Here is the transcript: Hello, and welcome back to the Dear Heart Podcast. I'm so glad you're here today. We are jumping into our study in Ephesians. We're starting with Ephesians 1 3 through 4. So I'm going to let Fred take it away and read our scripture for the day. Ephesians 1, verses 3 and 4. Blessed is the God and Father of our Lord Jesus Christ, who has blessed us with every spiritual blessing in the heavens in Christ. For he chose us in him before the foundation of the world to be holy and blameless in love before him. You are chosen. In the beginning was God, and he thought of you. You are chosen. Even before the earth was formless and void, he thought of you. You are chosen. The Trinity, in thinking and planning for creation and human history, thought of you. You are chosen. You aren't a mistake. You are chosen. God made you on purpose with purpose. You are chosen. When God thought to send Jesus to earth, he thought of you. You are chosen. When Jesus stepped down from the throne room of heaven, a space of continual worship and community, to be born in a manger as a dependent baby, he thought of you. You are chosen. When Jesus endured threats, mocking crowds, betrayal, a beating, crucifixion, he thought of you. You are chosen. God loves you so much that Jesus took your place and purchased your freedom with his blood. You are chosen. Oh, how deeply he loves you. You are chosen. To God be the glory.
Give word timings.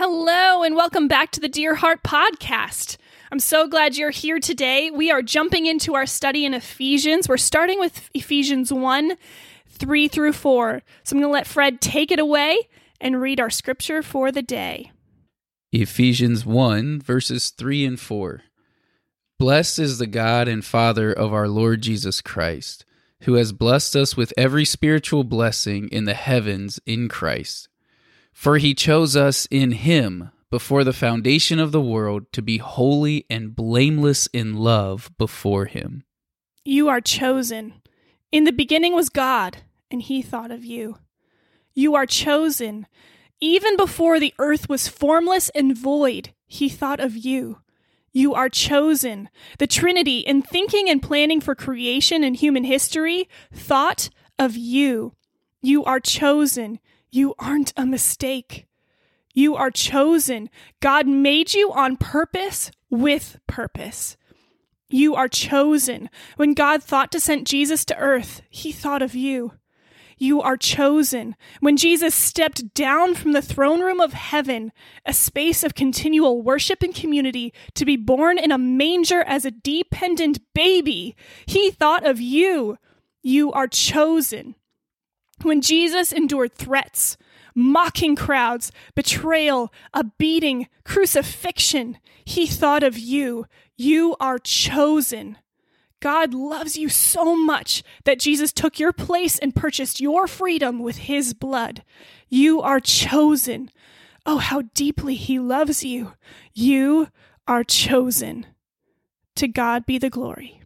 Hello, 0.00 0.62
and 0.62 0.76
welcome 0.76 1.08
back 1.08 1.32
to 1.32 1.40
the 1.40 1.48
Dear 1.48 1.74
Heart 1.74 2.04
Podcast. 2.04 2.98
I'm 3.32 3.40
so 3.40 3.66
glad 3.66 3.96
you're 3.96 4.10
here 4.10 4.38
today. 4.38 4.92
We 4.92 5.10
are 5.10 5.22
jumping 5.22 5.66
into 5.66 5.96
our 5.96 6.06
study 6.06 6.44
in 6.44 6.54
Ephesians. 6.54 7.28
We're 7.28 7.36
starting 7.36 7.80
with 7.80 8.08
Ephesians 8.14 8.72
1 8.72 9.16
3 9.68 10.06
through 10.06 10.34
4. 10.34 10.82
So 11.02 11.16
I'm 11.16 11.20
going 11.20 11.28
to 11.28 11.32
let 11.32 11.48
Fred 11.48 11.80
take 11.80 12.12
it 12.12 12.20
away 12.20 12.68
and 13.00 13.20
read 13.20 13.40
our 13.40 13.50
scripture 13.50 14.00
for 14.04 14.30
the 14.30 14.40
day. 14.40 14.92
Ephesians 15.72 16.46
1, 16.46 17.00
verses 17.00 17.50
3 17.50 17.84
and 17.84 17.98
4. 17.98 18.42
Blessed 19.36 19.80
is 19.80 19.98
the 19.98 20.06
God 20.06 20.46
and 20.46 20.64
Father 20.64 21.12
of 21.12 21.34
our 21.34 21.48
Lord 21.48 21.82
Jesus 21.82 22.20
Christ, 22.20 22.84
who 23.22 23.34
has 23.34 23.50
blessed 23.50 23.96
us 23.96 24.16
with 24.16 24.32
every 24.36 24.64
spiritual 24.64 25.24
blessing 25.24 25.88
in 25.88 26.04
the 26.04 26.14
heavens 26.14 26.78
in 26.86 27.08
Christ. 27.08 27.68
For 28.32 28.58
he 28.58 28.74
chose 28.74 29.16
us 29.16 29.46
in 29.50 29.72
him 29.72 30.30
before 30.50 30.84
the 30.84 30.92
foundation 30.92 31.58
of 31.58 31.72
the 31.72 31.80
world 31.80 32.32
to 32.32 32.42
be 32.42 32.58
holy 32.58 33.26
and 33.28 33.54
blameless 33.54 34.28
in 34.28 34.56
love 34.56 35.10
before 35.18 35.66
him. 35.66 36.04
You 36.64 36.88
are 36.88 37.00
chosen. 37.00 37.74
In 38.30 38.44
the 38.44 38.52
beginning 38.52 38.94
was 38.94 39.08
God, 39.08 39.58
and 39.90 40.02
he 40.02 40.22
thought 40.22 40.50
of 40.50 40.64
you. 40.64 40.98
You 41.74 41.94
are 41.94 42.06
chosen. 42.06 42.86
Even 43.40 43.76
before 43.76 44.18
the 44.18 44.34
earth 44.38 44.68
was 44.68 44.88
formless 44.88 45.48
and 45.50 45.76
void, 45.76 46.34
he 46.46 46.68
thought 46.68 47.00
of 47.00 47.16
you. 47.16 47.60
You 48.12 48.34
are 48.34 48.48
chosen. 48.48 49.28
The 49.58 49.66
Trinity, 49.66 50.20
in 50.20 50.42
thinking 50.42 50.88
and 50.88 51.02
planning 51.02 51.40
for 51.40 51.54
creation 51.54 52.24
and 52.24 52.34
human 52.34 52.64
history, 52.64 53.28
thought 53.52 54.10
of 54.38 54.56
you. 54.56 55.14
You 55.60 55.84
are 55.84 56.00
chosen. 56.00 56.80
You 57.10 57.34
aren't 57.38 57.72
a 57.76 57.86
mistake. 57.86 58.66
You 59.34 59.56
are 59.56 59.70
chosen. 59.70 60.50
God 60.80 61.06
made 61.06 61.54
you 61.54 61.72
on 61.72 61.96
purpose 61.96 62.70
with 62.90 63.38
purpose. 63.46 64.16
You 64.90 65.14
are 65.14 65.28
chosen. 65.28 66.08
When 66.36 66.54
God 66.54 66.82
thought 66.82 67.12
to 67.12 67.20
send 67.20 67.46
Jesus 67.46 67.84
to 67.86 67.96
earth, 67.96 68.42
he 68.48 68.72
thought 68.72 69.02
of 69.02 69.14
you. 69.14 69.52
You 70.18 70.42
are 70.42 70.56
chosen. 70.56 71.36
When 71.60 71.76
Jesus 71.76 72.14
stepped 72.14 72.74
down 72.74 73.14
from 73.14 73.32
the 73.32 73.42
throne 73.42 73.80
room 73.80 74.00
of 74.00 74.12
heaven, 74.12 74.72
a 75.06 75.12
space 75.12 75.62
of 75.62 75.74
continual 75.74 76.42
worship 76.42 76.82
and 76.82 76.94
community, 76.94 77.54
to 77.74 77.84
be 77.84 77.96
born 77.96 78.38
in 78.38 78.50
a 78.50 78.58
manger 78.58 79.22
as 79.22 79.44
a 79.44 79.52
dependent 79.52 80.40
baby, 80.54 81.14
he 81.46 81.70
thought 81.70 82.04
of 82.04 82.20
you. 82.20 82.78
You 83.22 83.52
are 83.52 83.68
chosen. 83.68 84.56
When 85.42 85.60
Jesus 85.60 86.12
endured 86.12 86.54
threats, 86.54 87.16
mocking 87.54 88.16
crowds, 88.16 88.72
betrayal, 88.94 89.72
a 89.94 90.04
beating, 90.04 90.68
crucifixion, 90.84 91.98
he 92.24 92.46
thought 92.46 92.82
of 92.82 92.98
you. 92.98 93.46
You 93.76 94.16
are 94.20 94.38
chosen. 94.38 95.38
God 96.00 96.32
loves 96.32 96.76
you 96.76 96.88
so 96.88 97.36
much 97.36 97.82
that 98.04 98.20
Jesus 98.20 98.52
took 98.52 98.78
your 98.78 98.92
place 98.92 99.38
and 99.38 99.54
purchased 99.54 100.00
your 100.00 100.26
freedom 100.26 100.78
with 100.78 100.98
his 100.98 101.34
blood. 101.34 101.82
You 102.28 102.60
are 102.60 102.80
chosen. 102.80 103.70
Oh, 104.24 104.38
how 104.38 104.62
deeply 104.74 105.14
he 105.14 105.38
loves 105.38 105.82
you. 105.82 106.12
You 106.54 107.08
are 107.46 107.64
chosen. 107.64 108.46
To 109.36 109.48
God 109.48 109.86
be 109.86 109.98
the 109.98 110.10
glory. 110.10 110.62